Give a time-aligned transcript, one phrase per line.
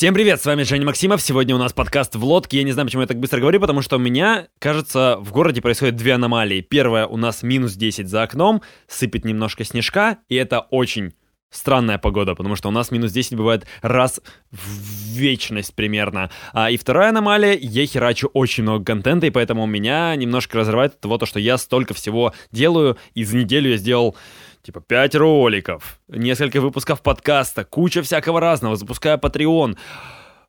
[0.00, 1.20] Всем привет, с вами Женя Максимов.
[1.20, 2.56] Сегодня у нас подкаст в лодке.
[2.56, 5.60] Я не знаю, почему я так быстро говорю, потому что у меня, кажется, в городе
[5.60, 6.62] происходят две аномалии.
[6.62, 11.12] Первая, у нас минус 10 за окном, сыпет немножко снежка, и это очень
[11.50, 16.30] странная погода, потому что у нас минус 10 бывает раз в вечность примерно.
[16.54, 21.00] А, и вторая аномалия, я херачу очень много контента, и поэтому меня немножко разрывает от
[21.00, 24.16] того, то, что я столько всего делаю, и за неделю я сделал
[24.62, 29.76] типа 5 роликов, несколько выпусков подкаста, куча всякого разного, запускаю Patreon.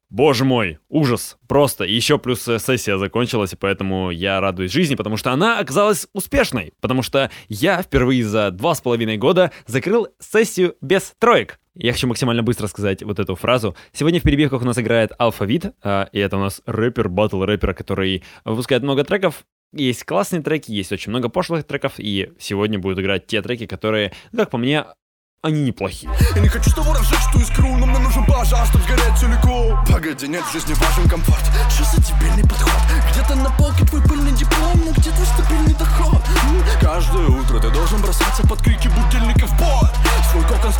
[0.09, 1.85] Боже мой, ужас, просто.
[1.85, 6.73] Еще плюс э, сессия закончилась, и поэтому я радуюсь жизни, потому что она оказалась успешной.
[6.81, 11.59] Потому что я впервые за два с половиной года закрыл сессию без троек.
[11.75, 13.77] Я хочу максимально быстро сказать вот эту фразу.
[13.93, 17.73] Сегодня в перебивках у нас играет Алфавит, а, и это у нас рэпер, батл рэпер,
[17.73, 19.45] который выпускает много треков.
[19.73, 24.11] Есть классные треки, есть очень много пошлых треков, и сегодня будут играть те треки, которые,
[24.35, 24.85] как по мне,
[25.41, 26.11] они неплохие.
[26.35, 29.83] Я не хочу с тобой разжечь ту искру, но мне нужен пожар, чтобы сгореть целиком.
[29.87, 31.41] Погоди, нет в жизни важен комфорт.
[31.69, 32.81] Что за дебильный подход?
[33.11, 36.21] Где-то на полке твой пыльный диплом, но где-то стабильный доход.
[36.81, 39.80] Каждое утро ты должен бросаться под крики будильников в бой.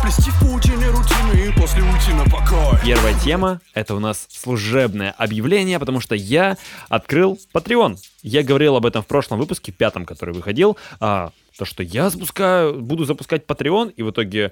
[0.02, 2.76] Сплести в паутине рутины и после уйти на покой.
[2.84, 6.56] Первая тема— это у нас служебное объявление, потому что я
[6.88, 7.98] открыл Patreon.
[8.22, 10.76] Я говорил об этом в прошлом выпуске, пятом, который выходил.
[10.98, 14.50] А, то, что я запускаю, буду запускать Patreon, и в итоге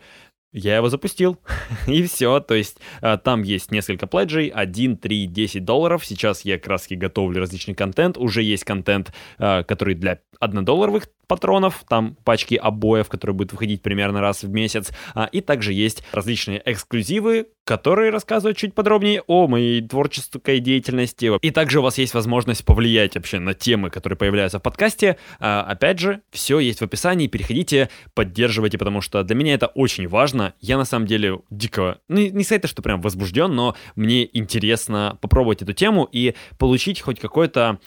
[0.53, 1.37] я его запустил,
[1.89, 2.39] и все.
[2.39, 6.06] То есть а, там есть несколько пледжей, 1, 3, 10 долларов.
[6.06, 8.17] Сейчас я краски готовлю различный контент.
[8.19, 13.83] Уже есть контент, а, который для 1 долларовых патронов, там пачки обоев, которые будут выходить
[13.83, 19.47] примерно раз в месяц, а, и также есть различные эксклюзивы, которые рассказывают чуть подробнее о
[19.47, 21.31] моей творческой деятельности.
[21.41, 25.19] И также у вас есть возможность повлиять вообще на темы, которые появляются в подкасте.
[25.39, 30.09] А, опять же, все есть в описании, переходите, поддерживайте, потому что для меня это очень
[30.09, 30.55] важно.
[30.61, 35.62] Я на самом деле дико, ну не сказать, что прям возбужден, но мне интересно попробовать
[35.62, 37.78] эту тему и получить хоть какой-то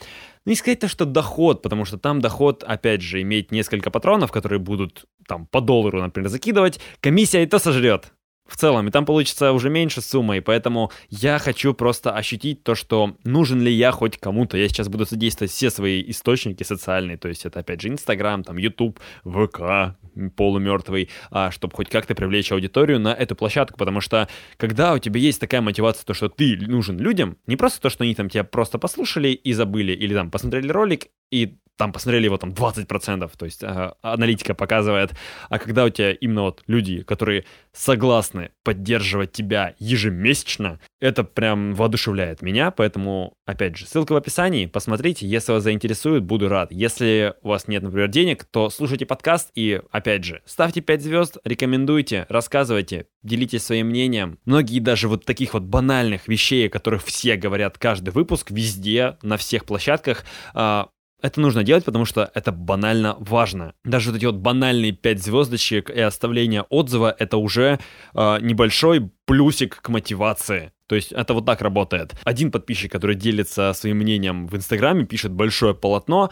[0.46, 4.32] ну, не сказать то, что доход, потому что там доход, опять же, иметь несколько патронов,
[4.32, 8.12] которые будут там по доллару, например, закидывать, комиссия и то сожрет
[8.54, 12.76] в целом, и там получится уже меньше сумма, и поэтому я хочу просто ощутить то,
[12.76, 14.58] что нужен ли я хоть кому-то.
[14.58, 18.58] Я сейчас буду задействовать все свои источники социальные, то есть это опять же Инстаграм, там
[18.58, 19.96] YouTube, ВК,
[20.36, 25.20] полумертвый, а, чтобы хоть как-то привлечь аудиторию на эту площадку, потому что когда у тебя
[25.20, 28.44] есть такая мотивация, то, что ты нужен людям, не просто то, что они там тебя
[28.44, 33.46] просто послушали и забыли, или там посмотрели ролик и там посмотрели его там 20%, то
[33.46, 35.12] есть э, аналитика показывает,
[35.50, 42.42] а когда у тебя именно вот люди, которые согласны поддерживать тебя ежемесячно, это прям воодушевляет
[42.42, 46.72] меня, поэтому, опять же, ссылка в описании, посмотрите, если вас заинтересует, буду рад.
[46.72, 51.38] Если у вас нет, например, денег, то слушайте подкаст и, опять же, ставьте 5 звезд,
[51.44, 54.38] рекомендуйте, рассказывайте, делитесь своим мнением.
[54.46, 59.38] Многие даже вот таких вот банальных вещей, о которых все говорят каждый выпуск, везде, на
[59.38, 60.24] всех площадках,
[60.54, 60.84] э,
[61.24, 63.74] это нужно делать, потому что это банально важно.
[63.86, 67.80] Даже вот эти вот банальные 5 звездочек и оставление отзыва— это уже
[68.14, 70.74] э, небольшой плюсик к мотивации.
[70.88, 72.14] То есть это вот так работает.
[72.26, 76.30] Один подписчик, который делится своим мнением в Инстаграме, пишет большое полотно,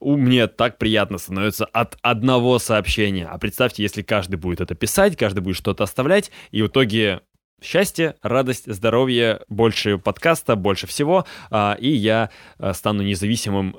[0.00, 3.26] у мне так приятно становится от одного сообщения.
[3.26, 7.22] А представьте, если каждый будет это писать, каждый будет что-то оставлять, и в итоге
[7.62, 13.78] счастье, радость, здоровье, больше подкаста, больше всего, а, и я а, стану независимым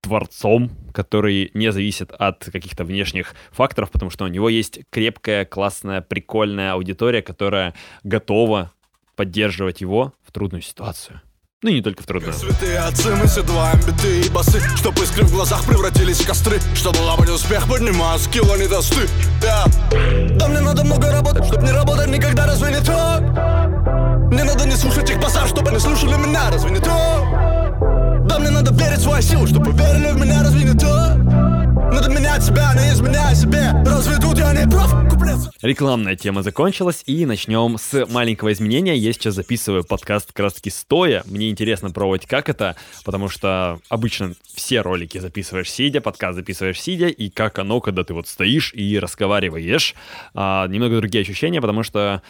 [0.00, 6.00] творцом, который не зависит от каких-то внешних факторов, потому что у него есть крепкая, классная,
[6.00, 8.72] прикольная аудитория, которая готова
[9.16, 11.20] поддерживать его в трудную ситуацию.
[11.60, 12.32] Ну и не только в трудную.
[12.34, 16.98] Святые отцы, мы седлаем биты и басы, Чтоб искры в глазах превратились в костры, Чтобы
[16.98, 19.08] лапать успех, поднимая скилла не досты.
[19.40, 23.22] Да мне надо много работать, чтоб не работать никогда, разве не так?
[24.30, 27.67] Мне надо не слушать их базар, чтобы они слушали меня, разве не так?
[28.28, 30.42] Да мне надо верить в свою силу, чтобы верили в меня,
[30.78, 31.16] так?
[31.92, 35.08] Надо менять себя, не изменяй себе Разве тут я не прав?
[35.60, 38.96] Рекламная тема закончилась, и начнем с маленького изменения.
[38.96, 41.24] Я сейчас записываю подкаст как раз таки стоя.
[41.26, 47.08] Мне интересно пробовать, как это, потому что обычно все ролики записываешь сидя, подкаст записываешь сидя,
[47.08, 49.96] и как оно, когда ты вот стоишь и разговариваешь.
[50.32, 52.22] А, немного другие ощущения, потому что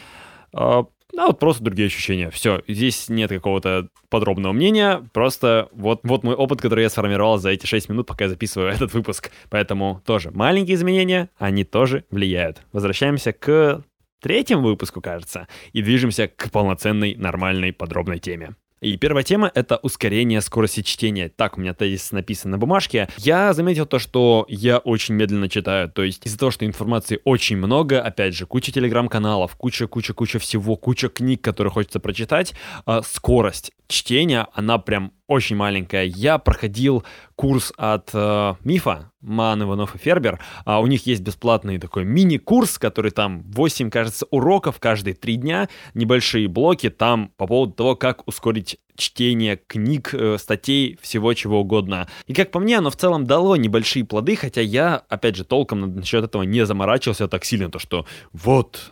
[0.54, 2.30] а, да, вот просто другие ощущения.
[2.30, 7.50] Все, здесь нет какого-то подробного мнения, просто вот, вот мой опыт, который я сформировал за
[7.50, 9.30] эти 6 минут, пока я записываю этот выпуск.
[9.50, 12.62] Поэтому тоже маленькие изменения, они тоже влияют.
[12.72, 13.82] Возвращаемся к
[14.20, 18.54] третьему выпуску, кажется, и движемся к полноценной, нормальной, подробной теме.
[18.80, 21.28] И первая тема— это ускорение скорости чтения.
[21.28, 23.08] Так у меня тезис написан на бумажке.
[23.18, 25.90] Я заметил то, что я очень медленно читаю.
[25.90, 31.08] То есть из-за того, что информации очень много, опять же, куча телеграм-каналов, куча-куча-куча всего, куча
[31.08, 32.54] книг, которые хочется прочитать,
[32.86, 36.04] а скорость чтения, она прям очень маленькая.
[36.04, 37.04] Я проходил
[37.38, 40.40] курс от э, Мифа, Ман, Иванов и Фербер.
[40.64, 45.68] А у них есть бесплатный такой мини-курс, который там 8, кажется, уроков каждые 3 дня,
[45.94, 52.08] небольшие блоки там по поводу того, как ускорить чтение книг, э, статей, всего чего угодно.
[52.26, 55.94] И как по мне, оно в целом дало небольшие плоды, хотя я, опять же, толком
[55.94, 58.90] насчет этого не заморачивался так сильно, то что вот,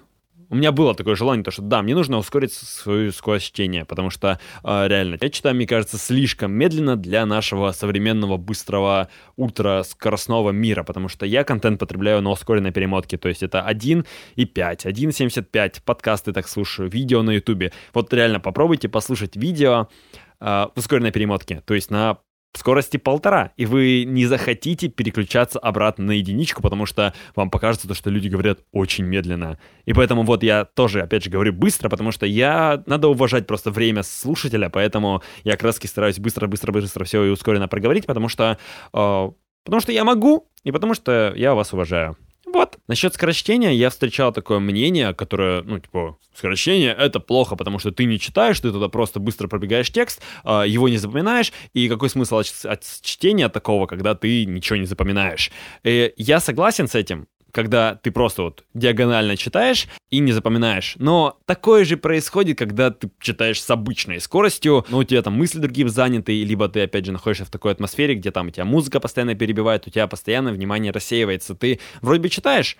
[0.48, 4.10] у меня было такое желание, то, что да, мне нужно ускорить свою скорость чтения, потому
[4.10, 10.82] что э, реально, я читаю, мне кажется, слишком медленно для нашего современного, быстрого, ультраскоростного мира,
[10.82, 14.04] потому что я контент потребляю на ускоренной перемотке, то есть это 1,5,
[14.36, 17.72] 1,75, подкасты так слушаю, видео на ютубе.
[17.92, 19.88] Вот реально попробуйте послушать видео
[20.40, 22.18] э, в ускоренной перемотке, то есть на
[22.58, 27.94] скорости полтора, и вы не захотите переключаться обратно на единичку, потому что вам покажется то,
[27.94, 29.58] что люди говорят очень медленно.
[29.84, 32.82] И поэтому вот я тоже, опять же, говорю быстро, потому что я...
[32.86, 38.28] Надо уважать просто время слушателя, поэтому я раз стараюсь быстро-быстро-быстро все и ускоренно проговорить, потому
[38.28, 38.58] что...
[38.92, 39.30] Э,
[39.64, 42.16] потому что я могу, и потому что я вас уважаю.
[42.56, 42.78] Вот.
[42.88, 48.06] Насчет скорочтения я встречал такое мнение, которое, ну, типа, скорочтение— это плохо, потому что ты
[48.06, 52.38] не читаешь, ты туда просто быстро пробегаешь текст, а, его не запоминаешь, и какой смысл
[52.38, 55.50] от, от чтения такого, когда ты ничего не запоминаешь?
[55.84, 60.94] И я согласен с этим, когда ты просто вот диагонально читаешь и не запоминаешь.
[60.98, 65.58] Но такое же происходит, когда ты читаешь с обычной скоростью, но у тебя там мысли
[65.58, 69.00] другие заняты, либо ты, опять же, находишься в такой атмосфере, где там у тебя музыка
[69.00, 71.54] постоянно перебивает, у тебя постоянно внимание рассеивается.
[71.54, 72.76] Ты вроде бы читаешь,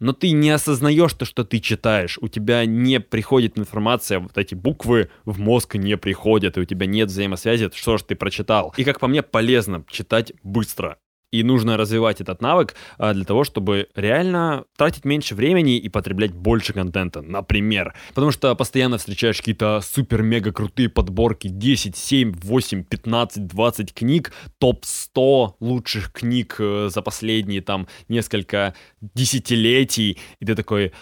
[0.00, 2.16] но ты не осознаешь то, что ты читаешь.
[2.22, 6.86] У тебя не приходит информация, вот эти буквы в мозг не приходят, и у тебя
[6.86, 8.72] нет взаимосвязи, что же ты прочитал.
[8.78, 10.96] И как по мне, полезно читать быстро.
[11.30, 16.32] И нужно развивать этот навык а, для того, чтобы реально тратить меньше времени и потреблять
[16.32, 17.94] больше контента, например.
[18.14, 25.54] Потому что постоянно встречаешь какие-то супер-мега крутые подборки 10, 7, 8, 15, 20 книг, топ-100
[25.60, 30.18] лучших книг э, за последние там несколько десятилетий.
[30.40, 30.92] И ты такой...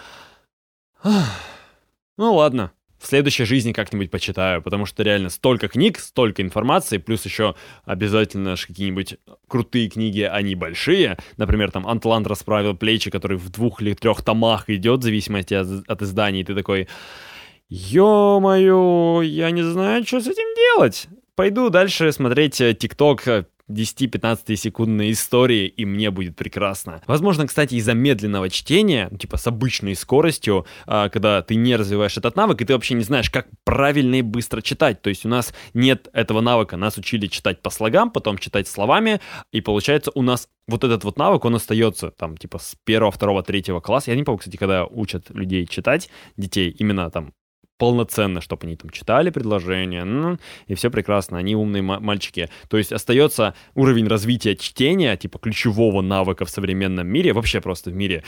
[1.03, 2.71] Ну ладно,
[3.07, 7.55] в следующей жизни как-нибудь почитаю, потому что реально столько книг, столько информации, плюс еще
[7.85, 9.15] обязательно какие-нибудь
[9.47, 11.17] крутые книги, они большие.
[11.37, 15.87] Например, там Антланд расправил плечи, который в двух или трех томах идет, в зависимости от,
[15.87, 16.89] от издания, и ты такой,
[17.69, 21.07] ё-моё, я не знаю, что с этим делать.
[21.35, 27.01] Пойду дальше смотреть э, ТикТок э, 10-15 секундной истории, и мне будет прекрасно.
[27.07, 32.17] Возможно, кстати, из-за медленного чтения, ну, типа с обычной скоростью, а, когда ты не развиваешь
[32.17, 35.01] этот навык, и ты вообще не знаешь, как правильно и быстро читать.
[35.01, 36.77] То есть у нас нет этого навыка.
[36.77, 39.19] Нас учили читать по слогам, потом читать словами,
[39.51, 43.43] и получается у нас вот этот вот навык, он остается там типа с первого, второго,
[43.43, 44.11] третьего класса.
[44.11, 47.33] Я не помню, кстати, когда учат людей читать, детей, именно там
[47.77, 50.37] полноценно, чтобы они там читали предложения,
[50.67, 52.49] и все прекрасно, они умные мальчики.
[52.69, 57.95] То есть остается уровень развития чтения, типа ключевого навыка в современном мире, вообще просто в
[57.95, 58.23] мире,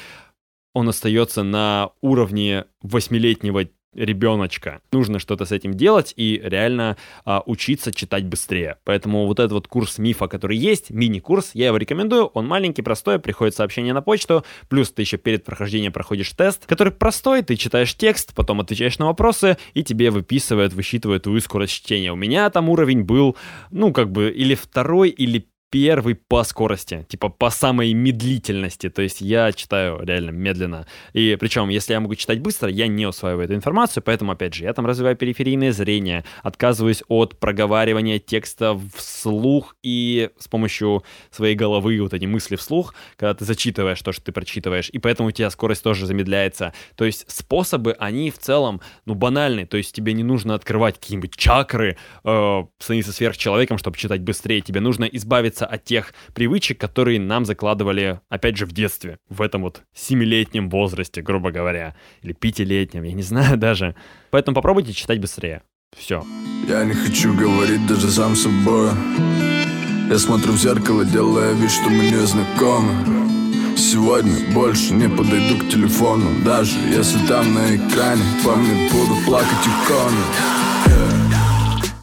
[0.73, 4.81] он остается на уровне восьмилетнего ребеночка.
[4.91, 8.77] Нужно что-то с этим делать и реально а, учиться читать быстрее.
[8.83, 12.25] Поэтому вот этот вот курс мифа, который есть, мини-курс, я его рекомендую.
[12.27, 16.93] Он маленький, простой, приходит сообщение на почту, плюс ты еще перед прохождением проходишь тест, который
[16.93, 22.11] простой, ты читаешь текст, потом отвечаешь на вопросы, и тебе выписывают, высчитывают твою скорость чтения.
[22.11, 23.35] У меня там уровень был,
[23.71, 28.89] ну, как бы, или второй, или первый по скорости, типа по самой медлительности.
[28.89, 30.87] То есть я читаю реально медленно.
[31.13, 34.63] И причем, если я могу читать быстро, я не усваиваю эту информацию, поэтому, опять же,
[34.63, 42.01] я там развиваю периферийное зрение, отказываюсь от проговаривания текста вслух и с помощью своей головы
[42.01, 45.49] вот эти мысли вслух, когда ты зачитываешь то, что ты прочитываешь, и поэтому у тебя
[45.49, 46.73] скорость тоже замедляется.
[46.95, 51.35] То есть способы, они в целом, ну, банальные, то есть тебе не нужно открывать какие-нибудь
[51.35, 57.19] чакры, э, становиться сверхчеловеком, чтобы читать быстрее, тебе нужно избавиться избавиться от тех привычек, которые
[57.19, 63.03] нам закладывали, опять же, в детстве, в этом вот семилетнем возрасте, грубо говоря, или пятилетнем,
[63.03, 63.95] я не знаю даже.
[64.31, 65.61] Поэтому попробуйте читать быстрее.
[65.97, 66.23] Все.
[66.67, 68.91] Я не хочу говорить даже сам собой.
[70.09, 72.91] Я смотрю в зеркало, делая вид, что мы не знакомы.
[73.77, 79.65] Сегодня больше не подойду к телефону Даже если там на экране по мне будут плакать
[79.65, 81.28] иконы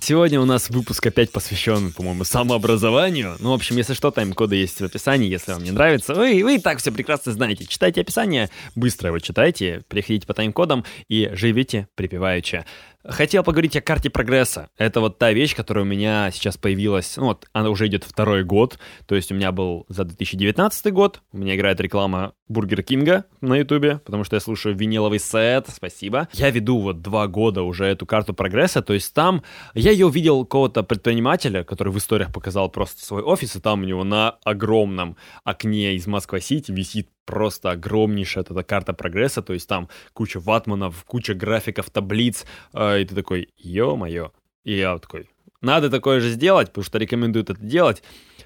[0.09, 3.35] Сегодня у нас выпуск опять посвящен, по-моему, самообразованию.
[3.41, 6.15] Ну, в общем, если что, тайм-коды есть в описании, если вам не нравится.
[6.15, 7.67] Вы, вы и так все прекрасно знаете.
[7.67, 12.65] Читайте описание, быстро его читайте, переходите по тайм-кодам и живите припеваючи.
[13.09, 14.69] Хотел поговорить о карте прогресса.
[14.77, 18.43] Это вот та вещь, которая у меня сейчас появилась, ну вот, она уже идет второй
[18.43, 23.25] год, то есть у меня был за 2019 год, у меня играет реклама Бургер Кинга
[23.41, 26.29] на ютубе, потому что я слушаю виниловый сет, спасибо.
[26.33, 29.43] Я веду вот два года уже эту карту прогресса, то есть там
[29.75, 33.85] я ее увидел какого-то предпринимателя, который в историях показал просто свой офис, и там у
[33.85, 39.89] него на огромном окне из Москва-Сити висит просто огромнейшая эта карта прогресса, то есть там
[40.13, 44.33] куча ватманов, куча графиков, таблиц, э, и ты такой, ё-моё.
[44.65, 45.29] И я такой,
[45.61, 48.03] надо такое же сделать, потому что рекомендуют это делать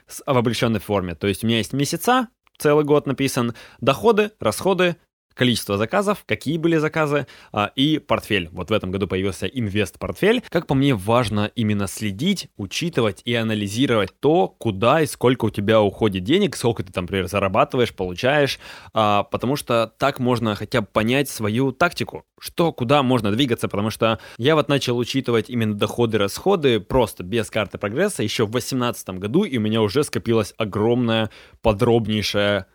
[0.07, 1.15] в обобщенной форме.
[1.15, 2.29] То есть у меня есть месяца,
[2.59, 4.97] целый год написан, доходы, расходы,
[5.41, 8.51] количество заказов, какие были заказы а, и портфель.
[8.53, 10.43] Вот в этом году появился инвест-портфель.
[10.51, 15.81] Как по мне, важно именно следить, учитывать и анализировать то, куда и сколько у тебя
[15.81, 18.59] уходит денег, сколько ты там, например, зарабатываешь, получаешь,
[18.93, 23.89] а, потому что так можно хотя бы понять свою тактику, что, куда можно двигаться, потому
[23.89, 29.09] что я вот начал учитывать именно доходы, расходы просто без карты прогресса еще в 2018
[29.19, 31.31] году, и у меня уже скопилась огромная,
[31.63, 32.67] подробнейшая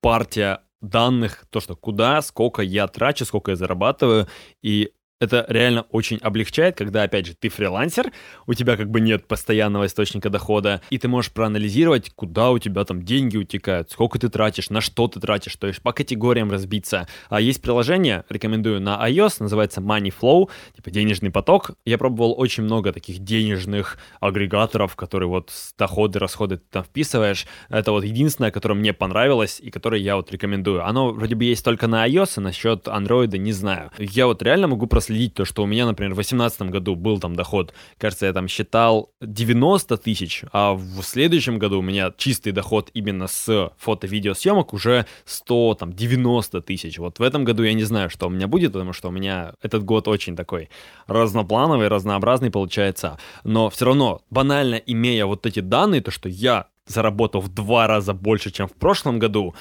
[0.00, 4.28] партия данных, то, что куда, сколько я трачу, сколько я зарабатываю,
[4.62, 8.12] и это реально очень облегчает, когда, опять же, ты фрилансер,
[8.46, 12.84] у тебя как бы нет постоянного источника дохода, и ты можешь проанализировать, куда у тебя
[12.84, 17.08] там деньги утекают, сколько ты тратишь, на что ты тратишь, то есть по категориям разбиться.
[17.28, 21.70] А есть приложение, рекомендую на iOS, называется Money Flow, типа денежный поток.
[21.84, 27.46] Я пробовал очень много таких денежных агрегаторов, которые вот доходы, расходы ты там вписываешь.
[27.68, 30.86] Это вот единственное, которое мне понравилось и которое я вот рекомендую.
[30.86, 33.90] Оно вроде бы есть только на iOS, а насчет Android не знаю.
[33.98, 37.20] Я вот реально могу просто проследить то, что у меня, например, в 2018 году был
[37.20, 42.50] там доход, кажется, я там считал 90 тысяч, а в следующем году у меня чистый
[42.50, 46.98] доход именно с фото-видеосъемок уже 100, там, 90 тысяч.
[46.98, 49.52] Вот в этом году я не знаю, что у меня будет, потому что у меня
[49.62, 50.70] этот год очень такой
[51.06, 53.16] разноплановый, разнообразный получается.
[53.44, 58.12] Но все равно, банально имея вот эти данные, то, что я заработал в два раза
[58.12, 59.54] больше, чем в прошлом году,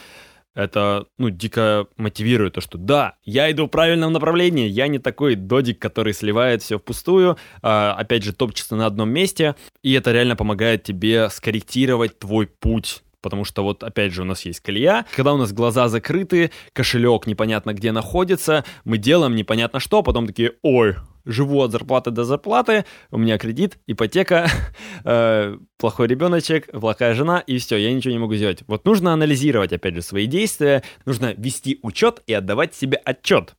[0.56, 5.36] это, ну, дико мотивирует то, что да, я иду в правильном направлении, я не такой
[5.36, 10.36] додик, который сливает все впустую, а, опять же, топчется на одном месте, и это реально
[10.36, 15.34] помогает тебе скорректировать твой путь потому что вот опять же у нас есть колея, когда
[15.34, 20.94] у нас глаза закрыты, кошелек непонятно где находится, мы делаем непонятно что, потом такие, ой,
[21.26, 24.48] живу от зарплаты до зарплаты, у меня кредит, ипотека,
[25.04, 28.64] э, плохой ребеночек, плохая жена, и все, я ничего не могу сделать.
[28.68, 33.56] Вот нужно анализировать, опять же, свои действия, нужно вести учет и отдавать себе отчет.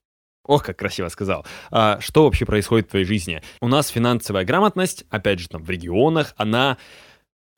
[0.46, 1.44] Ох, как красиво сказал.
[1.70, 3.42] А, что вообще происходит в твоей жизни?
[3.61, 6.78] У нас финансовая грамотность, опять же, там в регионах, она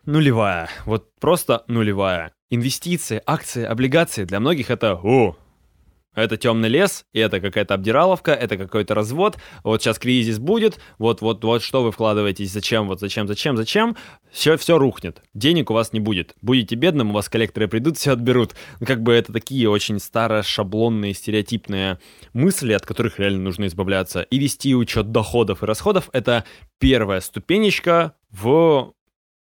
[0.06, 0.70] нулевая.
[0.86, 2.32] Вот просто нулевая.
[2.50, 5.36] Инвестиции, акции, облигации для многих это о,
[6.20, 11.20] это темный лес, и это какая-то обдираловка, это какой-то развод, вот сейчас кризис будет, вот,
[11.20, 13.96] вот, вот что вы вкладываетесь, зачем, вот зачем, зачем, зачем,
[14.30, 18.12] все, все рухнет, денег у вас не будет, будете бедным, у вас коллекторы придут, все
[18.12, 18.54] отберут.
[18.80, 21.98] Ну, как бы это такие очень старые, шаблонные, стереотипные
[22.32, 24.22] мысли, от которых реально нужно избавляться.
[24.22, 26.44] И вести учет доходов и расходов— это
[26.78, 28.92] первая ступенечка в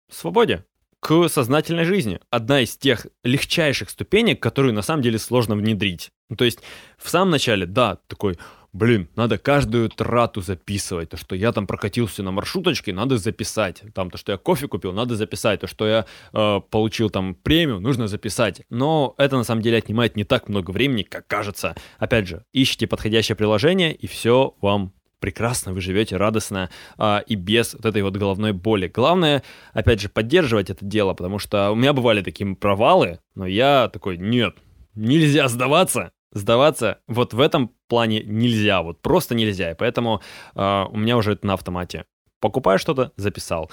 [0.10, 0.65] свободе
[1.00, 2.20] к сознательной жизни.
[2.32, 6.12] Одна из тех легчайших ступенек, которую на самом деле сложно внедрить.
[6.29, 6.60] Ну, то есть
[6.98, 8.38] в самом начале, да, такой,
[8.74, 11.10] блин, надо каждую трату записывать.
[11.10, 13.84] То, что я там прокатился на маршруточке, надо записать.
[13.94, 15.62] Там то, что я кофе купил, надо записать.
[15.62, 18.63] То, что я э, получил там премию, нужно записать.
[18.70, 21.75] Но это на самом деле отнимает не так много времени, как кажется.
[22.00, 27.74] Опять же, ищите подходящее приложение, и все вам прекрасно, вы живете радостно а, и без
[27.74, 28.88] вот этой вот головной боли.
[28.88, 29.41] Главное,
[29.74, 34.17] опять же, поддерживать это дело, потому что у меня бывали такие провалы, но я такой,
[34.17, 34.55] нет,
[34.96, 40.22] нельзя сдаваться, сдаваться вот в этом плане нельзя, вот просто нельзя, и поэтому
[40.56, 42.06] э, у меня уже это на автомате.
[42.40, 43.72] Покупаю что-то, записал.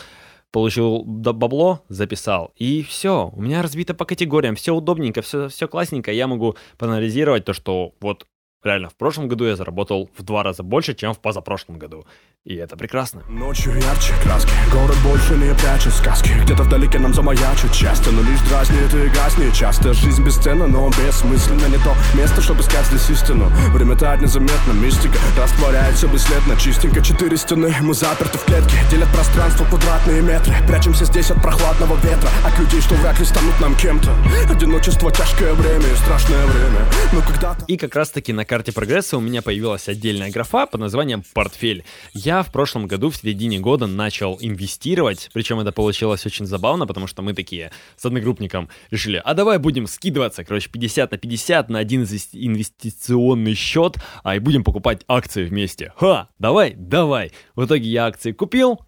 [0.51, 2.53] Получил бабло, записал.
[2.57, 6.13] И все, у меня разбито по категориям, все удобненько, все, все классненько.
[6.13, 8.27] Я могу проанализировать то, что вот
[8.65, 12.07] Реально, в прошлом году я заработал в два раза больше, чем в позапрошлом году.
[12.45, 13.23] И это прекрасно.
[13.29, 16.31] Ночью ярче краски, город больше не прячет сказки.
[16.43, 19.55] Где-то вдалеке нам замаячит часто, но лишь дразнит и гаснет.
[19.55, 21.67] Часто жизнь бесценна, но бессмысленно.
[21.67, 23.47] Не то место, чтобы искать здесь истину.
[23.71, 26.57] Время тает незаметно, мистика растворяется бесследно.
[26.57, 28.77] Чистенько четыре стены, мы заперты в клетке.
[28.91, 30.55] Делят пространство квадратные метры.
[30.69, 32.29] Прячемся здесь от прохладного ветра.
[32.45, 34.13] От людей, что вряд ли станут нам кем-то.
[34.49, 36.87] Одиночество, тяжкое время, страшное время.
[37.13, 37.65] Но когда-то...
[37.67, 41.85] И как раз таки на карте прогресса у меня появилась отдельная графа под названием «Портфель».
[42.13, 47.07] Я в прошлом году, в середине года, начал инвестировать, причем это получилось очень забавно, потому
[47.07, 51.79] что мы такие с одногруппником решили, а давай будем скидываться, короче, 50 на 50 на
[51.79, 55.95] один инвестиционный счет, а и будем покупать акции вместе.
[55.97, 57.33] Ха, давай, давай.
[57.57, 58.81] В итоге я акции купил,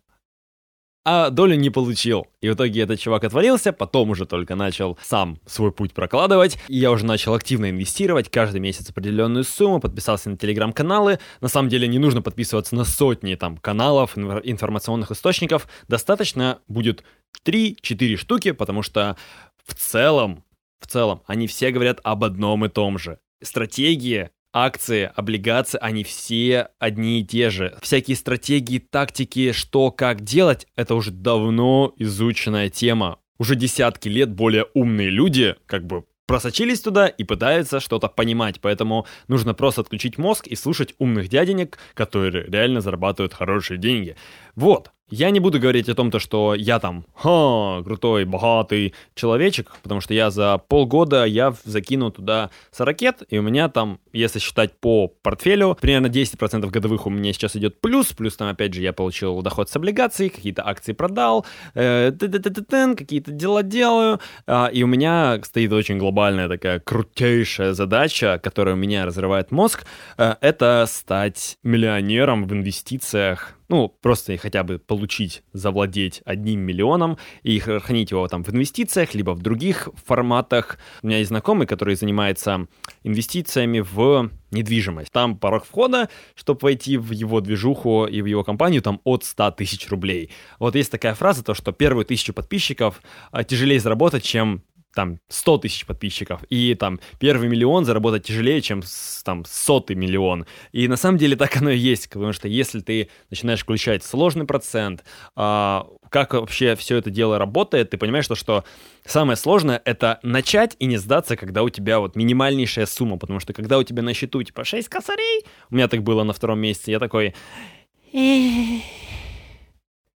[1.04, 2.26] а долю не получил.
[2.40, 6.58] И в итоге этот чувак отвалился, потом уже только начал сам свой путь прокладывать.
[6.68, 11.18] И я уже начал активно инвестировать, каждый месяц определенную сумму, подписался на телеграм-каналы.
[11.40, 15.68] На самом деле не нужно подписываться на сотни там каналов, информационных источников.
[15.88, 17.04] Достаточно будет
[17.44, 19.16] 3-4 штуки, потому что
[19.64, 20.44] в целом,
[20.80, 23.18] в целом, они все говорят об одном и том же.
[23.42, 27.76] Стратегия акции, облигации, они все одни и те же.
[27.82, 33.18] Всякие стратегии, тактики, что, как делать, это уже давно изученная тема.
[33.36, 39.06] Уже десятки лет более умные люди, как бы просочились туда и пытаются что-то понимать, поэтому
[39.28, 44.16] нужно просто отключить мозг и слушать умных дяденек, которые реально зарабатывают хорошие деньги.
[44.54, 49.70] Вот, я не буду говорить о том, то, что я там, ха, крутой, богатый человечек,
[49.82, 52.94] потому что я за полгода я закинул туда 40
[53.28, 57.80] и у меня там, если считать по портфелю, примерно 10% годовых у меня сейчас идет
[57.80, 61.44] плюс, плюс там, опять же, я получил доход с облигаций, какие-то акции продал,
[61.74, 68.74] э, какие-то дела делаю, э, и у меня стоит очень глобальная такая крутейшая задача, которая
[68.74, 69.84] у меня разрывает мозг,
[70.16, 77.58] э, это стать миллионером в инвестициях ну, просто хотя бы получить, завладеть одним миллионом и
[77.58, 80.78] хранить его там в инвестициях, либо в других форматах.
[81.02, 82.68] У меня есть знакомый, который занимается
[83.02, 85.10] инвестициями в недвижимость.
[85.10, 89.50] Там порог входа, чтобы войти в его движуху и в его компанию, там от 100
[89.50, 90.30] тысяч рублей.
[90.60, 93.02] Вот есть такая фраза, то, что первую тысячу подписчиков
[93.32, 94.62] а, тяжелее заработать, чем
[94.94, 98.82] там 100 тысяч подписчиков, и там первый миллион заработать тяжелее, чем
[99.24, 100.46] там сотый миллион.
[100.72, 104.46] И на самом деле так оно и есть, потому что если ты начинаешь включать сложный
[104.46, 105.04] процент,
[105.36, 108.64] а, как вообще все это дело работает, ты понимаешь, что, что
[109.04, 113.52] самое сложное это начать и не сдаться, когда у тебя вот минимальнейшая сумма, потому что
[113.52, 116.90] когда у тебя на счету типа 6 косарей, у меня так было на втором месяце,
[116.90, 117.34] я такой...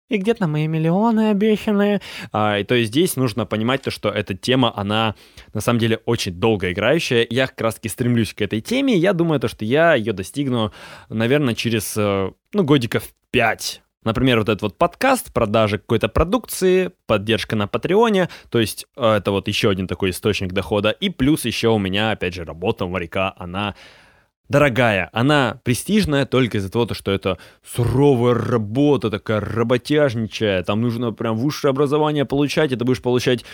[0.09, 1.99] И где-то мои миллионы обещанные.
[2.31, 5.15] А, и то есть здесь нужно понимать то, что эта тема, она
[5.53, 7.27] на самом деле очень долго играющая.
[7.29, 8.95] Я как раз таки стремлюсь к этой теме.
[8.95, 10.71] Я думаю, то, что я ее достигну,
[11.09, 13.81] наверное, через, э, ну, годиков 5.
[14.05, 19.31] Например, вот этот вот подкаст, продажи какой-то продукции, поддержка на Патреоне, то есть э, это
[19.31, 20.91] вот еще один такой источник дохода.
[20.91, 23.75] И плюс еще у меня, опять же, работа моряка, она
[24.49, 31.37] дорогая, она престижная только из-за того, что это суровая работа, такая работяжничая, там нужно прям
[31.37, 33.45] высшее образование получать, и ты будешь получать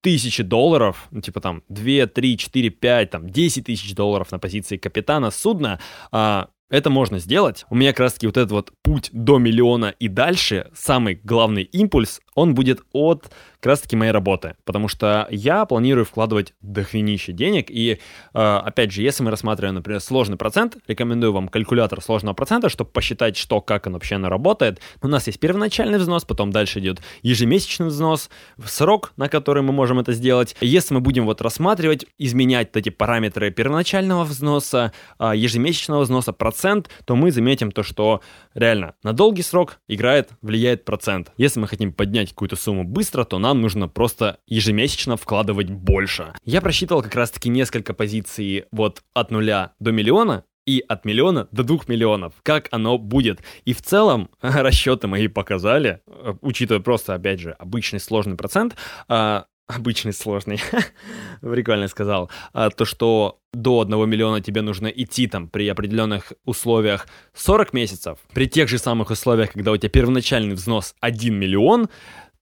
[0.00, 4.76] тысячи долларов, ну, типа там 2, 3, 4, 5, там 10 тысяч долларов на позиции
[4.76, 7.64] капитана судна, а, это можно сделать.
[7.70, 11.62] У меня как раз таки вот этот вот путь до миллиона и дальше, самый главный
[11.62, 17.32] импульс, он будет от как раз таки моей работы, потому что я планирую вкладывать дохренище
[17.32, 17.98] денег, и,
[18.34, 22.90] э, опять же, если мы рассматриваем, например, сложный процент, рекомендую вам калькулятор сложного процента, чтобы
[22.90, 24.80] посчитать, что, как он вообще оно работает.
[25.02, 28.30] У нас есть первоначальный взнос, потом дальше идет ежемесячный взнос,
[28.64, 30.56] срок, на который мы можем это сделать.
[30.60, 37.16] Если мы будем вот рассматривать, изменять эти параметры первоначального взноса, э, ежемесячного взноса, процент, то
[37.16, 38.20] мы заметим то, что
[38.54, 41.32] реально на долгий срок играет, влияет процент.
[41.36, 46.32] Если мы хотим поднять какую-то сумму быстро, то нам нужно просто ежемесячно вкладывать больше.
[46.44, 51.62] Я просчитывал как раз-таки несколько позиций вот от нуля до миллиона, и от миллиона до
[51.62, 52.34] двух миллионов.
[52.42, 53.40] Как оно будет?
[53.64, 58.74] И в целом расчеты мои показали, э, учитывая просто, опять же, обычный сложный процент,
[59.08, 60.60] а, обычный сложный,
[61.40, 67.08] прикольно сказал, а, то, что до 1 миллиона тебе нужно идти там при определенных условиях
[67.34, 71.88] 40 месяцев, при тех же самых условиях, когда у тебя первоначальный взнос 1 миллион,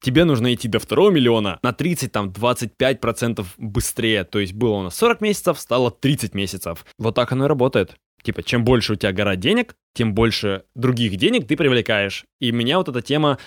[0.04, 4.24] тебе нужно идти до второго миллиона на 30, там, 25% быстрее.
[4.24, 6.84] То есть было у нас 40 месяцев, стало 30 месяцев.
[6.98, 7.96] Вот так оно и работает.
[8.22, 12.24] Типа, чем больше у тебя гора денег, тем больше других денег ты привлекаешь.
[12.40, 13.38] И меня вот эта тема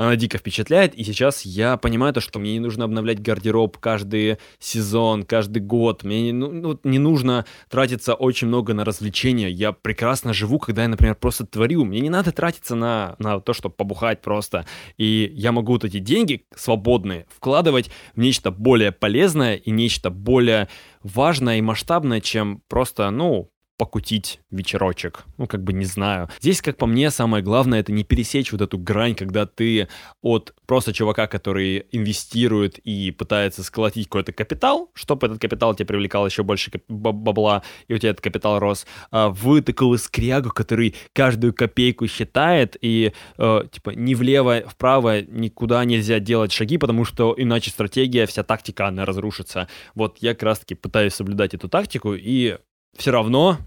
[0.00, 4.38] она дико впечатляет, и сейчас я понимаю то, что мне не нужно обновлять гардероб каждый
[4.58, 9.72] сезон, каждый год, мне не, ну, ну, не нужно тратиться очень много на развлечения, я
[9.72, 13.74] прекрасно живу, когда я, например, просто творю, мне не надо тратиться на, на то, чтобы
[13.74, 14.64] побухать просто,
[14.96, 20.68] и я могу вот эти деньги свободные вкладывать в нечто более полезное и нечто более
[21.02, 25.24] важное и масштабное, чем просто, ну, покутить вечерочек.
[25.38, 26.28] Ну, как бы не знаю.
[26.38, 29.88] Здесь, как по мне, самое главное это не пересечь вот эту грань, когда ты
[30.20, 36.26] от просто чувака, который инвестирует и пытается сколотить какой-то капитал, чтобы этот капитал тебе привлекал
[36.26, 41.54] еще больше бабла, и у тебя этот капитал рос, а в такого скрягу, который каждую
[41.54, 47.70] копейку считает, и э, типа ни влево, вправо никуда нельзя делать шаги, потому что иначе
[47.70, 49.68] стратегия, вся тактика, она разрушится.
[49.94, 52.58] Вот я как раз-таки пытаюсь соблюдать эту тактику, и
[52.96, 53.58] все равно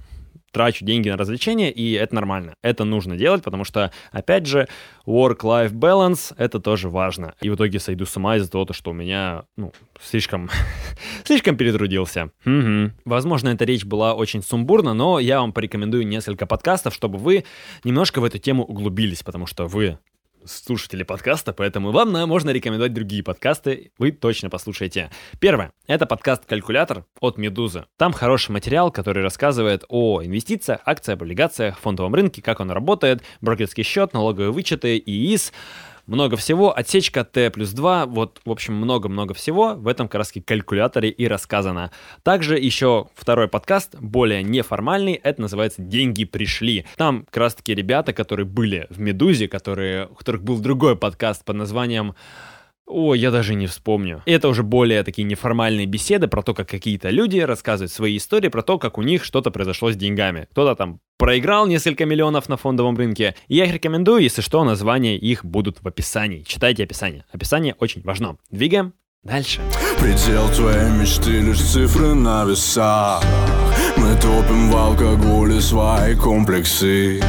[0.53, 2.55] трачу деньги на развлечения, и это нормально.
[2.61, 4.67] Это нужно делать, потому что, опять же,
[5.05, 7.33] work-life balance— это тоже важно.
[7.41, 10.49] И в итоге сойду с ума из-за того, что у меня, ну, слишком,
[11.25, 12.29] слишком перетрудился.
[12.45, 12.91] Угу.
[13.05, 17.43] Возможно, эта речь была очень сумбурна, но я вам порекомендую несколько подкастов, чтобы вы
[17.83, 19.97] немножко в эту тему углубились, потому что вы
[20.45, 25.11] слушатели подкаста, поэтому вам на, можно рекомендовать другие подкасты, вы точно послушаете.
[25.39, 25.71] Первое.
[25.87, 27.85] Это подкаст «Калькулятор» от «Медузы».
[27.97, 33.83] Там хороший материал, который рассказывает о инвестициях, акциях, облигациях, фондовом рынке, как он работает, брокерский
[33.83, 35.51] счет, налоговые вычеты, ИИС,
[36.05, 41.09] много всего, отсечка Т плюс 2, вот, в общем, много-много всего в этом как калькуляторе
[41.09, 41.91] и рассказано.
[42.23, 46.85] Также еще второй подкаст, более неформальный, это называется «Деньги пришли».
[46.97, 51.45] Там как раз таки ребята, которые были в «Медузе», которые, у которых был другой подкаст
[51.45, 52.15] под названием
[52.85, 54.21] о, я даже не вспомню.
[54.25, 58.61] Это уже более такие неформальные беседы про то, как какие-то люди рассказывают свои истории про
[58.61, 60.47] то, как у них что-то произошло с деньгами.
[60.51, 63.35] Кто-то там проиграл несколько миллионов на фондовом рынке.
[63.47, 66.43] Я их рекомендую, если что, названия их будут в описании.
[66.43, 67.25] Читайте описание.
[67.31, 68.37] Описание очень важно.
[68.51, 68.93] Двигаем
[69.23, 69.61] дальше.
[69.99, 73.23] Предел твоей мечты лишь цифры на весах.
[73.95, 77.21] Мы топим в алкоголе свои комплексы.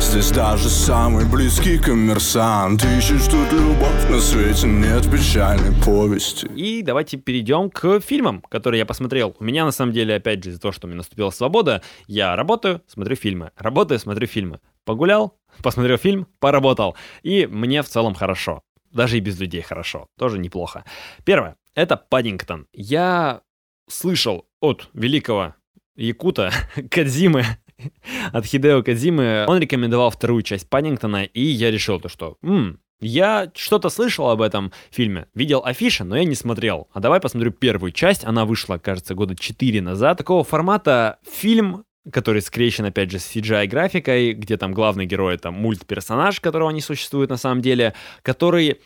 [0.00, 2.84] Здесь даже самый близкий коммерсант.
[2.84, 6.46] Ищет тут любовь, на свете нет печальной повести.
[6.46, 9.36] И давайте перейдем к фильмам, которые я посмотрел.
[9.38, 12.34] У меня на самом деле, опять же, из-за того, что у меня наступила свобода Я
[12.36, 13.52] работаю, смотрю фильмы.
[13.56, 14.60] Работаю, смотрю фильмы.
[14.84, 16.96] Погулял, посмотрел фильм, поработал.
[17.22, 18.62] И мне в целом хорошо.
[18.92, 20.84] Даже и без людей хорошо, тоже неплохо.
[21.24, 23.42] Первое, это Паддингтон Я
[23.88, 25.54] слышал от великого
[25.96, 26.52] Якута
[26.90, 27.44] Кадзимы
[28.32, 29.44] от Хидео Кадзимы.
[29.48, 34.40] Он рекомендовал вторую часть Паддингтона, и я решил то, что м я что-то слышал об
[34.40, 36.88] этом фильме, видел афиши, но я не смотрел.
[36.92, 38.24] А давай посмотрю первую часть.
[38.24, 40.18] Она вышла, кажется, года 4 назад.
[40.18, 46.40] Такого формата фильм, который скрещен, опять же, с CGI-графикой, где там главный герой— это мультперсонаж,
[46.40, 48.80] которого не существует на самом деле, который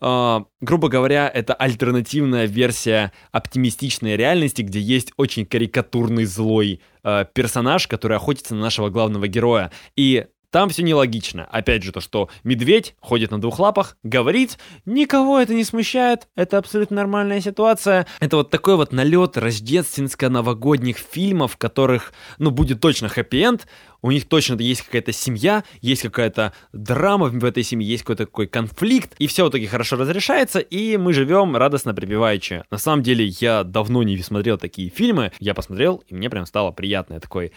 [0.00, 8.16] грубо говоря, это альтернативная версия оптимистичной реальности, где есть очень карикатурный злой uh, персонаж, который
[8.16, 9.70] охотится на нашего главного героя.
[9.96, 11.44] И там все нелогично.
[11.50, 16.58] Опять же, то, что медведь ходит на двух лапах, говорит, никого это не смущает, это
[16.58, 18.06] абсолютно нормальная ситуация.
[18.20, 23.66] Это вот такой вот налет рождественско-новогодних фильмов, в которых, ну, будет точно хэппи-энд,
[24.02, 28.46] у них точно есть какая-то семья, есть какая-то драма в этой семье, есть какой-то такой
[28.46, 32.64] конфликт, и все в итоге хорошо разрешается, и мы живем радостно припеваючи.
[32.70, 36.70] На самом деле, я давно не смотрел такие фильмы, я посмотрел, и мне прям стало
[36.70, 37.14] приятно.
[37.14, 37.52] Я такой,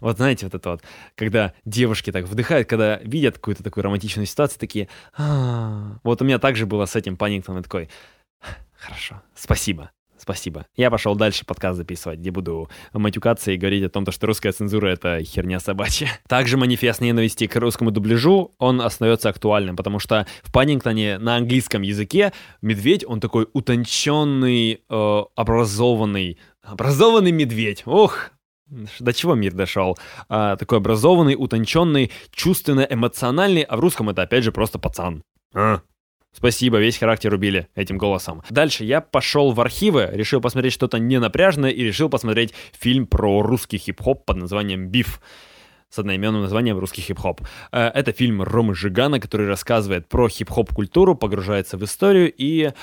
[0.00, 0.82] вот знаете, вот это вот,
[1.14, 6.66] когда девушки так вдыхают, когда видят какую-то такую романтичную ситуацию, такие, вот у меня также
[6.66, 7.88] было с этим Паннингтоном, и такой,
[8.74, 10.66] хорошо, спасибо, спасибо.
[10.76, 14.88] Я пошел дальше подкаст записывать, где буду матюкаться и говорить о том, что русская цензура—
[14.88, 16.08] это херня собачья.
[16.28, 21.82] Также манифест ненависти к русскому дубляжу, он остается актуальным, потому что в Паннингтоне на английском
[21.82, 27.82] языке медведь, он такой утонченный, э, образованный, образованный медведь.
[27.86, 28.30] Ох,
[28.98, 29.98] до чего мир дошел?
[30.28, 35.22] А, такой образованный, утонченный, чувственно эмоциональный, а в русском это опять же просто пацан.
[35.54, 35.80] А,
[36.34, 38.42] Спасибо, весь характер убили этим голосом.
[38.48, 43.76] Дальше я пошел в архивы, решил посмотреть что-то ненапряжное и решил посмотреть фильм про русский
[43.76, 45.20] хип-хоп под названием «Биф»
[45.90, 47.42] с одноименным названием «Русский хип-хоп».
[47.70, 52.74] Э, это фильм Ромы Жигана, который рассказывает про хип-хоп-культуру, погружается в историю и а,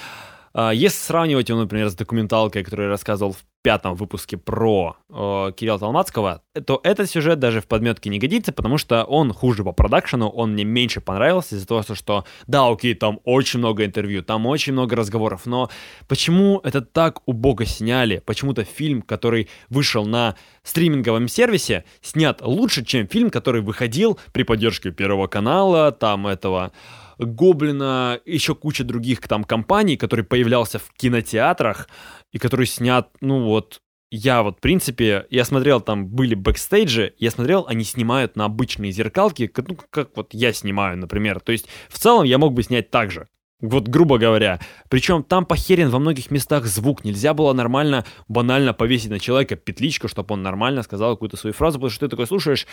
[0.55, 5.79] если сравнивать его, например, с документалкой, которую я рассказывал в пятом выпуске про э, Кирилла
[5.79, 10.29] Толмацкого, то этот сюжет даже в подметке не годится, потому что он хуже по продакшену,
[10.29, 14.73] он мне меньше понравился из-за того, что да, окей, там очень много интервью, там очень
[14.73, 15.69] много разговоров, но
[16.07, 18.21] почему это так убого сняли?
[18.25, 24.91] Почему-то фильм, который вышел на стриминговом сервисе, снят лучше, чем фильм, который выходил при поддержке
[24.91, 26.71] Первого канала, там этого
[27.19, 31.87] Гоблина, еще куча других там компаний, который появлялся в кинотеатрах
[32.31, 37.29] и который снят, ну вот, я вот, в принципе, я смотрел, там были бэкстейджи, я
[37.29, 41.39] смотрел, они снимают на обычные зеркалки, ну, как вот я снимаю, например.
[41.39, 43.27] То есть, в целом, я мог бы снять так же.
[43.61, 44.59] Вот грубо говоря.
[44.87, 47.03] Причем там похерен во многих местах звук.
[47.03, 51.77] Нельзя было нормально, банально повесить на человека петличку, чтобы он нормально сказал какую-то свою фразу,
[51.77, 52.67] потому что ты такой слушаешь,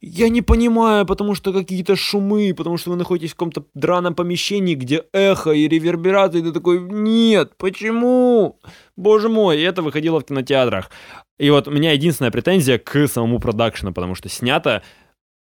[0.00, 4.76] я не понимаю, потому что какие-то шумы, потому что вы находитесь в каком-то драном помещении,
[4.76, 8.60] где эхо и реверберация, и ты такой, нет, почему?
[8.96, 10.90] Боже мой, и это выходило в кинотеатрах.
[11.38, 14.82] И вот у меня единственная претензия к самому продакшену, потому что снято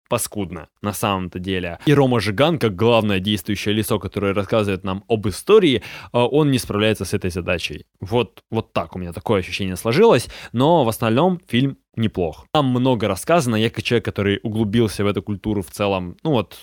[0.10, 1.80] паскудно на самом-то деле.
[1.86, 6.60] И Рома Жиган, как главное действующее лицо, которое рассказывает нам об истории, а, он не
[6.60, 7.86] справляется с этой задачей.
[8.00, 12.46] Вот, вот так у меня такое ощущение сложилось, но в остальном фильм неплох.
[12.52, 16.58] Там много рассказано, я как человек, который углубился в эту культуру в целом, ну вот,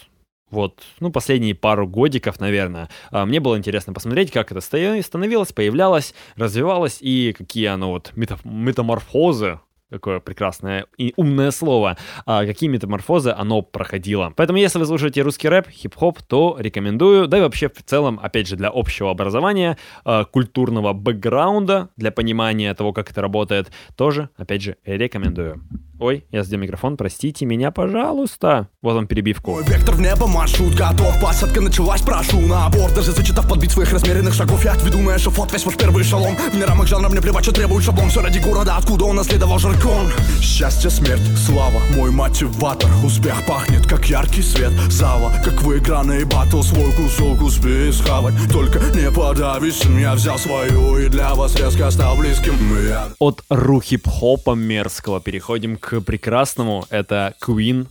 [0.50, 6.14] вот, ну, последние пару годиков, наверное, а, мне было интересно посмотреть, как это становилось, появлялось,
[6.36, 9.60] развивалось и какие оно вот метаморфозы
[9.92, 14.32] какое прекрасное и умное слово, а, какие метаморфозы оно проходило.
[14.36, 18.48] Поэтому, если вы слушаете русский рэп, хип-хоп, то рекомендую, да и вообще в целом, опять
[18.48, 24.62] же, для общего образования, а, культурного бэкграунда, для понимания того, как это работает, тоже, опять
[24.62, 25.62] же, рекомендую.
[26.02, 28.66] Ой, я сдел микрофон, простите меня, пожалуйста.
[28.82, 29.52] Вот он перебивку.
[29.52, 32.92] Мой вектор в небо, маршрут готов, посадка началась, прошу на борт.
[32.96, 36.34] Даже зачитав подбить своих размеренных шагов, я отведу на эшафот весь ваш первый шалом.
[36.34, 38.08] В не рамок жанра мне плевать, что требует шаблон.
[38.08, 40.10] Все ради города, откуда он наследовал жаркон.
[40.40, 42.90] Счастье, смерть, слава, мой мотиватор.
[43.04, 45.32] Успех пахнет, как яркий свет зала.
[45.44, 48.34] Как выигранный батл, свой кусок успей схавать.
[48.52, 52.54] Только не подавись, я взял свою и для вас резко стал близким.
[52.88, 53.04] Я...
[53.20, 56.86] От ру-хип-хопа мерзкого переходим к прекрасному.
[56.90, 57.86] Это Queen,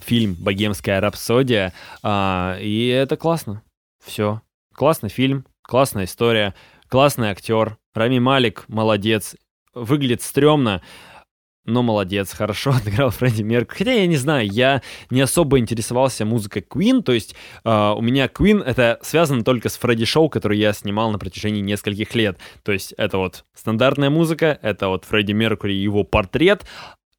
[0.00, 1.72] фильм «Богемская рапсодия».
[2.02, 3.62] А, и это классно.
[4.04, 4.42] Все.
[4.74, 6.54] Классный фильм, классная история,
[6.88, 7.78] классный актер.
[7.94, 9.36] Рами Малик молодец.
[9.74, 10.82] Выглядит стрёмно,
[11.66, 13.74] но молодец, хорошо отыграл Фредди Мерк.
[13.76, 18.26] Хотя я не знаю, я не особо интересовался музыкой Queen, то есть э, у меня
[18.26, 22.38] Queen это связано только с Фредди Шоу, который я снимал на протяжении нескольких лет.
[22.62, 26.64] То есть это вот стандартная музыка, это вот Фредди Меркури и его портрет,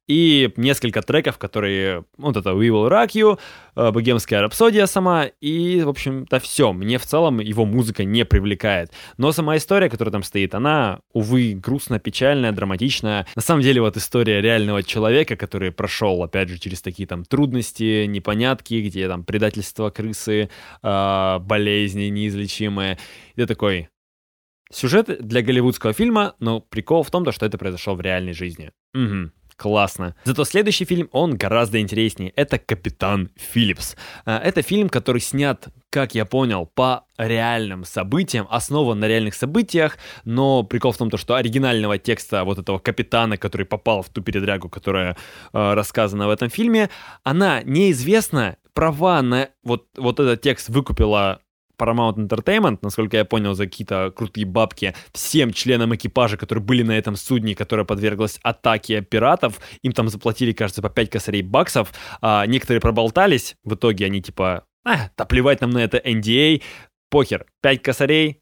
[0.08, 3.38] и несколько треков, которые, вот это We Will Rock You,
[3.76, 6.72] э, Богемская рапсодия сама, и, в общем-то, все.
[6.72, 8.90] Мне в целом его музыка не привлекает.
[9.18, 13.26] Но сама история, которая там стоит, она, увы, грустно, печальная, драматичная.
[13.36, 18.06] На самом деле, вот история реального человека, который прошел, опять же, через такие там трудности,
[18.06, 20.48] непонятки, где там предательство крысы,
[20.82, 22.98] э, болезни неизлечимые.
[23.34, 23.88] И ты такой,
[24.70, 28.70] Сюжет для голливудского фильма, но прикол в том, что это произошло в реальной жизни.
[28.92, 30.14] Угу классно.
[30.24, 32.30] Зато следующий фильм, он гораздо интереснее.
[32.36, 33.96] Это «Капитан Филлипс».
[34.24, 39.98] А, это фильм, который снят, как я понял, по реальным событиям, основан на реальных событиях,
[40.24, 44.68] но прикол в том, что оригинального текста вот этого капитана, который попал в ту передрягу,
[44.68, 45.16] которая
[45.52, 46.88] э, рассказана в этом фильме,
[47.24, 51.40] она неизвестна, права на вот, вот этот текст выкупила
[51.78, 56.92] Paramount Entertainment, насколько я понял, за какие-то крутые бабки всем членам экипажа, которые были на
[56.92, 62.46] этом судне, которое подверглось атаке пиратов, им там заплатили, кажется, по 5 косарей баксов, а
[62.46, 66.62] некоторые проболтались, в итоге они типа, а, да плевать нам на это NDA,
[67.10, 68.40] похер, 5 косарей,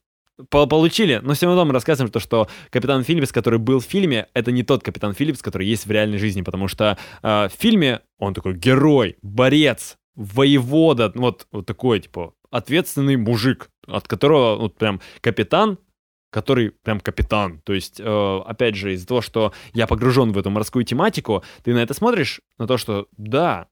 [0.50, 4.62] получили, но все равно рассказываем, что, что капитан Филлипс, который был в фильме, это не
[4.62, 8.54] тот капитан Филлипс, который есть в реальной жизни, потому что э, в фильме он такой
[8.54, 15.78] герой, борец, воевода, вот, вот такой, типа, ответственный мужик, от которого вот прям капитан,
[16.30, 17.60] который прям капитан.
[17.64, 21.72] То есть, э, опять же, из-за того, что я погружен в эту морскую тематику, ты
[21.72, 23.68] на это смотришь, на то, что да,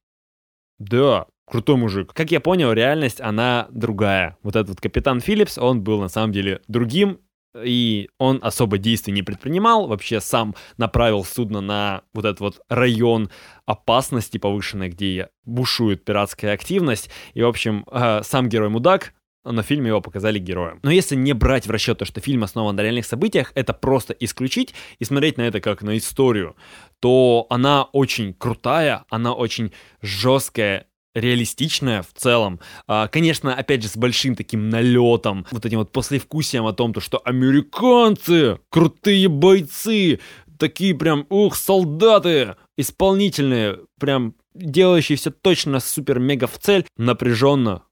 [0.78, 2.12] да, крутой мужик.
[2.12, 4.38] Как я понял, реальность, она другая.
[4.42, 7.20] Вот этот вот капитан Филлипс, он был на самом деле другим,
[7.62, 13.30] и он особо действий не предпринимал, вообще сам направил судно на вот этот вот район
[13.66, 19.12] опасности повышенной, где бушует пиратская активность, и, в общем, э, сам герой мудак,
[19.44, 20.80] на фильме его показали героем.
[20.82, 24.14] Но если не брать в расчет то, что фильм основан на реальных событиях, это просто
[24.14, 26.56] исключить и смотреть на это как на историю,
[27.00, 32.60] то она очень крутая, она очень жесткая, реалистичная в целом.
[32.86, 37.00] А, конечно, опять же, с большим таким налетом, вот этим вот послевкусием о том, то,
[37.00, 40.20] что американцы, крутые бойцы,
[40.58, 47.82] такие прям, ух, солдаты, исполнительные, прям делающие все точно супер-мега в цель, напряженно,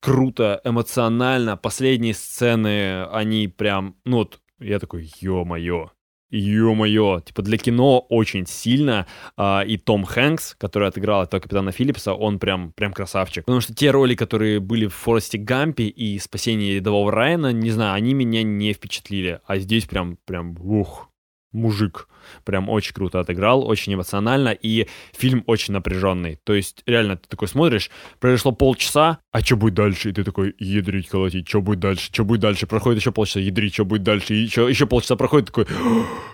[0.00, 1.56] круто, эмоционально.
[1.56, 5.90] Последние сцены, они прям, ну вот, я такой, ё-моё,
[6.30, 12.12] Ё-моё, типа для кино очень сильно, а, и Том Хэнкс, который отыграл этого капитана Филлипса,
[12.12, 13.44] он прям, прям красавчик.
[13.46, 17.94] Потому что те роли, которые были в Форесте Гампе и Спасении рядового Райана, не знаю,
[17.94, 21.08] они меня не впечатлили, а здесь прям, прям, ух,
[21.52, 22.08] мужик.
[22.44, 26.38] Прям очень круто отыграл, очень эмоционально, и фильм очень напряженный.
[26.44, 30.10] То есть, реально, ты такой смотришь, произошло полчаса, а что будет дальше?
[30.10, 32.66] И ты такой, ядрить, колотить, что будет дальше, что будет дальше?
[32.66, 34.34] Проходит еще полчаса, ядрить, что будет дальше?
[34.34, 35.66] И еще, еще полчаса проходит, такой,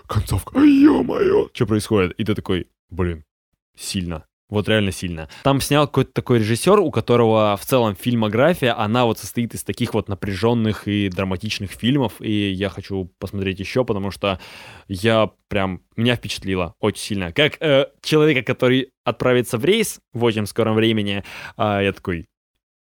[0.07, 2.11] концовка, ё-моё, что происходит?
[2.13, 3.23] И ты такой, блин,
[3.77, 4.25] сильно.
[4.47, 5.27] Вот реально сильно.
[5.43, 9.95] Там снял какой-то такой режиссер, у которого в целом фильмография, она вот состоит из таких
[9.95, 14.39] вот напряженных и драматичных фильмов, и я хочу посмотреть еще, потому что
[14.87, 17.31] я прям, меня впечатлило очень сильно.
[17.31, 21.23] Как э, человека, который отправится в рейс в очень скором времени,
[21.57, 22.27] э, я такой,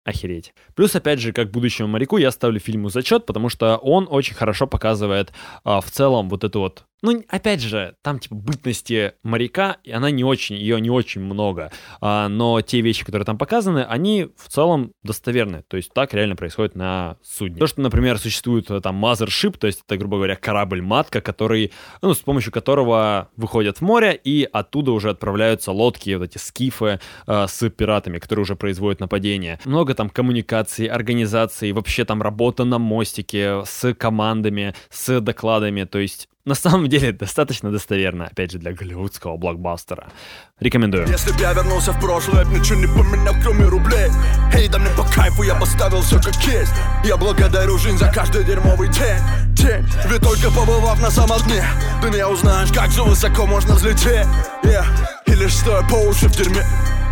[0.06, 0.54] охереть.
[0.76, 4.68] Плюс, опять же, как будущему моряку, я ставлю фильму зачет, потому что он очень хорошо
[4.68, 5.32] показывает
[5.64, 10.12] а, в целом вот эту вот ну, опять же, там, типа, бытности моряка, и она
[10.12, 14.50] не очень, ее не очень много, а, но те вещи, которые там показаны, они в
[14.50, 17.60] целом достоверны, то есть так реально происходит на судне.
[17.60, 22.14] То, что, например, существует э, там mothership, то есть это, грубо говоря, корабль-матка, который, ну,
[22.14, 27.48] с помощью которого выходят в море, и оттуда уже отправляются лодки, вот эти скифы а,
[27.48, 29.60] с пиратами, которые уже производят нападения.
[29.66, 36.28] Много там коммуникаций, организаций, вообще там работа на мостике с командами, с докладами, то есть
[36.50, 40.12] на самом деле достаточно достоверно, опять же, для голливудского блокбастера.
[40.60, 41.08] Рекомендую.
[41.08, 44.10] Если б я вернулся в прошлое, ничего не поменял, кроме рублей
[44.54, 46.74] Эй, да мне по кайфу, я поставил все как есть
[47.06, 49.22] Я благодарю жизнь за каждый дерьмовый день
[49.54, 51.64] День, ведь только побывав на самом дне
[52.02, 54.28] Ты не узнаешь, как же высоко можно взлететь
[54.64, 54.84] yeah.
[55.28, 56.66] Или что по уши в дерьме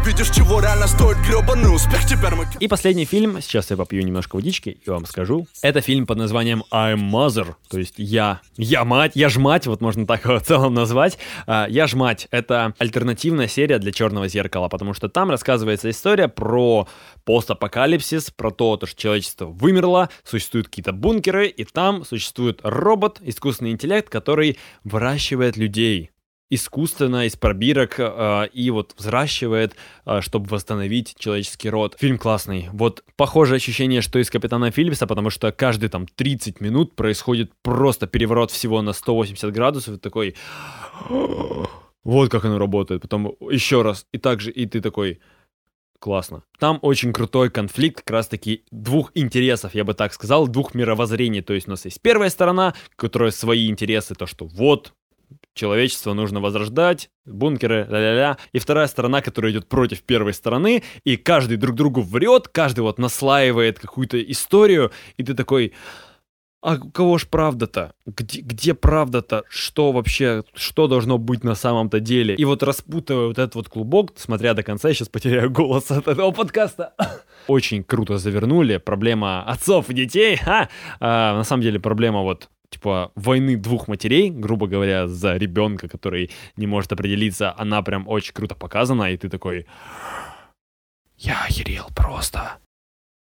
[0.08, 2.00] Видишь, чего реально стоит гребаный успех.
[2.06, 2.46] Теперь мы...
[2.62, 5.48] И последний фильм, сейчас я попью немножко водички и вам скажу.
[5.62, 9.82] Это фильм под названием I'm Mother, то есть я, я мать, я ж мать, вот
[9.82, 11.18] можно так его в целом назвать.
[11.46, 16.30] А, я ж мать, это альтернативная серия для Черного зеркала, потому что там рассказывается история
[16.30, 16.88] про
[17.26, 24.08] постапокалипсис, про то, что человечество вымерло, существуют какие-то бункеры, и там существует робот, искусственный интеллект,
[24.08, 26.12] который выращивает людей
[26.50, 31.96] искусственно из пробирок э, и вот взращивает, э, чтобы восстановить человеческий род.
[32.00, 32.70] Фильм классный.
[32.72, 38.08] Вот похожее ощущение, что из Капитана Филлипса, потому что каждые там 30 минут происходит просто
[38.08, 40.36] переворот всего на 180 градусов и такой...
[42.04, 43.02] Вот как оно работает.
[43.02, 44.06] Потом еще раз.
[44.14, 45.20] И также, и ты такой...
[46.00, 46.44] Классно.
[46.60, 51.42] Там очень крутой конфликт как раз-таки двух интересов, я бы так сказал, двух мировоззрений.
[51.42, 54.94] То есть у нас есть первая сторона, которая свои интересы, то, что вот,
[55.54, 58.38] человечество нужно возрождать, бункеры, ля-ля-ля.
[58.54, 63.00] И вторая сторона, которая идет против первой стороны, и каждый друг другу врет, каждый вот
[63.00, 65.74] наслаивает какую-то историю, и ты такой...
[66.60, 67.94] А у кого ж правда-то?
[68.08, 69.44] Где, где правда-то?
[69.48, 72.34] Что вообще, что должно быть на самом-то деле?
[72.36, 76.08] И вот распутывая вот этот вот клубок, смотря до конца, я сейчас потеряю голос от
[76.08, 76.96] этого подкаста.
[77.48, 78.78] Очень круто завернули.
[78.78, 80.40] Проблема отцов и детей.
[80.46, 80.68] А,
[81.00, 86.32] а, на самом деле проблема вот типа войны двух матерей, грубо говоря, за ребенка, который
[86.56, 89.66] не может определиться, она прям очень круто показана, и ты такой,
[91.18, 92.58] я охерел просто.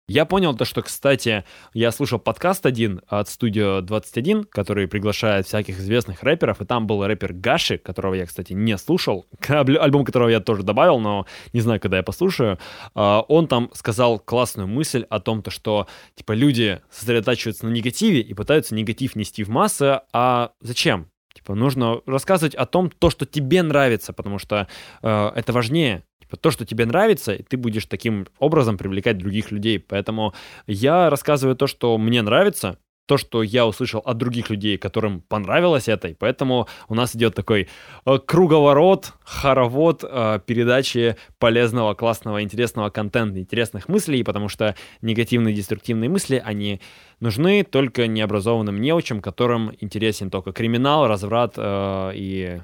[0.09, 5.77] Я понял то, что, кстати, я слушал подкаст один от Studio 21, который приглашает всяких
[5.77, 10.39] известных рэперов, и там был рэпер Гаши, которого я, кстати, не слушал, альбом которого я
[10.39, 12.57] тоже добавил, но не знаю, когда я послушаю.
[12.95, 18.21] А, он там сказал классную мысль о том, то, что, типа, люди сосредотачиваются на негативе
[18.21, 21.11] и пытаются негатив нести в массы, а зачем?
[21.35, 24.67] Типа, нужно рассказывать о том, то, что тебе нравится, потому что
[25.03, 26.03] э, это важнее.
[26.29, 29.79] Типа, то, что тебе нравится, ты будешь таким образом привлекать других людей.
[29.79, 30.33] Поэтому
[30.67, 35.87] я рассказываю то, что мне нравится, то, что я услышал от других людей, которым понравилось
[35.87, 37.67] это, и поэтому у нас идет такой
[38.05, 46.07] э, круговорот, хоровод э, передачи полезного, классного, интересного контента, интересных мыслей, потому что негативные, деструктивные
[46.07, 46.81] мысли, они
[47.19, 52.59] нужны только необразованным неучам, которым интересен только криминал, разврат э, и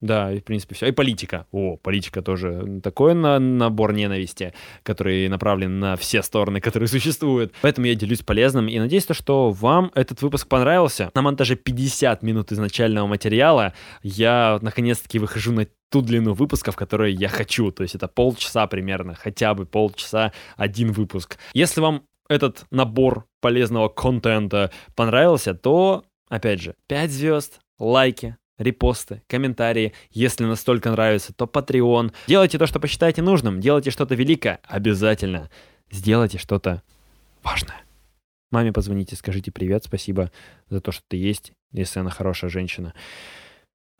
[0.00, 0.88] да, и в принципе все.
[0.88, 1.46] И политика.
[1.50, 4.52] О, политика тоже такой на набор ненависти,
[4.82, 7.54] который направлен на все стороны, которые существуют.
[7.62, 11.10] Поэтому я делюсь полезным и надеюсь, то, что вам этот выпуск понравился.
[11.14, 17.28] На монтаже 50 минут изначального материала я наконец-таки выхожу на ту длину выпусков, которые я
[17.28, 17.70] хочу.
[17.70, 21.38] То есть это полчаса примерно, хотя бы полчаса один выпуск.
[21.54, 29.92] Если вам этот набор полезного контента понравился, то, опять же, 5 звезд, лайки, репосты, комментарии.
[30.10, 32.12] Если настолько нравится, то Patreon.
[32.26, 33.60] Делайте то, что посчитаете нужным.
[33.60, 34.60] Делайте что-то великое.
[34.64, 35.50] Обязательно.
[35.90, 36.82] Сделайте что-то
[37.42, 37.84] важное.
[38.50, 40.30] Маме позвоните, скажите привет, спасибо
[40.70, 42.94] за то, что ты есть, если она хорошая женщина.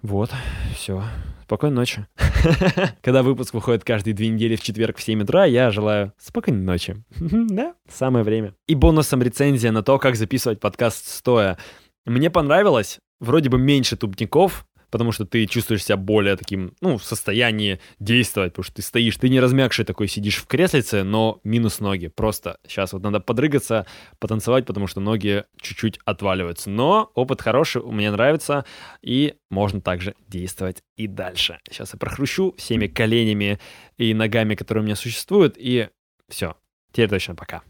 [0.00, 0.30] Вот,
[0.76, 1.02] все.
[1.44, 2.06] Спокойной ночи.
[3.02, 7.02] Когда выпуск выходит каждые две недели в четверг в 7 утра, я желаю спокойной ночи.
[7.18, 8.54] да, самое время.
[8.66, 11.58] И бонусом рецензия на то, как записывать подкаст стоя.
[12.04, 17.04] Мне понравилось, вроде бы меньше тупников, потому что ты чувствуешь себя более таким, ну, в
[17.04, 21.80] состоянии действовать, потому что ты стоишь, ты не размягший такой сидишь в креслице, но минус
[21.80, 22.06] ноги.
[22.06, 23.86] Просто сейчас вот надо подрыгаться,
[24.20, 26.70] потанцевать, потому что ноги чуть-чуть отваливаются.
[26.70, 28.66] Но опыт хороший, мне нравится,
[29.02, 31.58] и можно также действовать и дальше.
[31.68, 33.58] Сейчас я прохрущу всеми коленями
[33.98, 35.88] и ногами, которые у меня существуют, и
[36.28, 36.54] все.
[36.92, 37.64] Теперь точно пока.